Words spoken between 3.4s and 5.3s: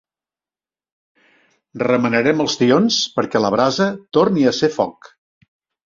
la brasa torni a ser foc.